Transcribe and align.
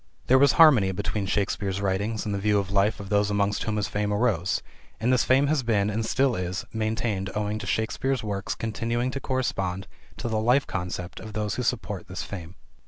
There 0.25 0.39
was 0.39 0.53
harmony 0.53 0.91
between 0.91 1.27
Shakespeare's 1.27 1.79
writings 1.79 2.25
and 2.25 2.33
the 2.33 2.39
view 2.39 2.57
of 2.57 2.71
life 2.71 2.99
of 2.99 3.09
those 3.09 3.29
amongst 3.29 3.65
whom 3.65 3.77
his 3.77 3.87
fame 3.87 4.11
arose. 4.11 4.63
And 4.99 5.13
this 5.13 5.23
fame 5.23 5.45
has 5.45 5.61
been, 5.61 5.91
and 5.91 6.03
still 6.03 6.35
is, 6.35 6.65
maintained 6.73 7.29
owing 7.35 7.59
to 7.59 7.67
Shakespeare's 7.67 8.23
works 8.23 8.55
continuing 8.55 9.11
to 9.11 9.19
correspond 9.19 9.85
to 10.17 10.27
the 10.27 10.39
life 10.39 10.65
concept 10.65 11.19
of 11.19 11.33
those 11.33 11.53
who 11.53 11.61
support 11.61 12.07
this 12.07 12.23
fame. 12.23 12.55